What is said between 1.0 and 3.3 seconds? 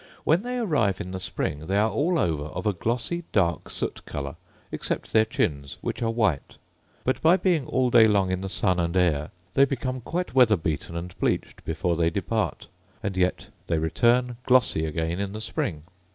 the spring they are all over of a glossy,